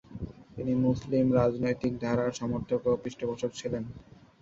[0.55, 3.83] তিনি মুসলিম রাজনৈতিক ধারার সমর্থক ও পৃষ্ঠপোষক ছিলেন।